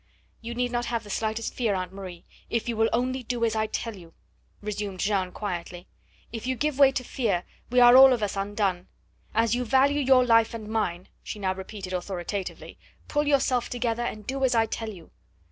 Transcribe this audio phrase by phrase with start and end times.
[0.41, 3.55] "You need not have the slightest fear, Aunt Marie, if you will only do as
[3.55, 4.15] I tell you,"
[4.59, 5.85] resumed Jeanne quietly;
[6.31, 8.87] "if you give way to fear, we are all of us undone.
[9.35, 14.25] As you value your life and mine," she now repeated authoritatively, "pull yourself together, and
[14.25, 15.11] do as I tell you."